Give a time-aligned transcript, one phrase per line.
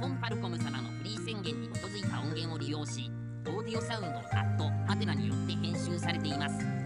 [0.00, 3.10] 本ファルコム様のフリー宣言に基づいた音源を利用し
[3.46, 6.79] オーディオサウンドアットハテナによって編集されています。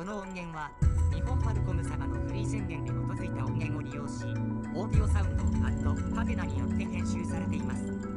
[0.00, 0.70] この音源は
[1.12, 4.24] 日本ファルコム様のフリー宣言に基づいた音源を利用し
[4.74, 8.09] オーディオサウンドアットハテナによって編集されています。